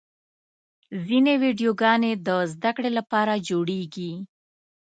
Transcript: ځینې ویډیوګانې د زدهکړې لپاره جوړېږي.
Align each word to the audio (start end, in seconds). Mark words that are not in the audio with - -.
ځینې 1.05 1.33
ویډیوګانې 1.43 2.11
د 2.27 2.29
زدهکړې 2.51 2.91
لپاره 2.97 3.33
جوړېږي. 3.49 4.13